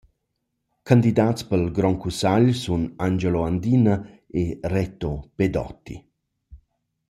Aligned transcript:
Candidats 0.89 1.41
pel 1.49 1.65
grond 1.77 1.99
cussagl 2.03 2.47
sun 2.63 2.83
Angelo 3.07 3.41
Andina 3.49 3.95
e 4.39 4.43
Reto 4.73 5.13
Pedotti. 5.35 5.95